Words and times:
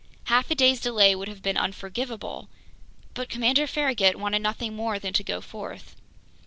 Half 0.23 0.49
a 0.49 0.55
day's 0.55 0.81
delay 0.81 1.13
would 1.13 1.27
have 1.27 1.43
been 1.43 1.57
unforgivable! 1.57 2.49
But 3.13 3.29
Commander 3.29 3.67
Farragut 3.67 4.15
wanted 4.15 4.41
nothing 4.41 4.75
more 4.75 4.97
than 4.97 5.13
to 5.13 5.23
go 5.23 5.41
forth. 5.41 5.95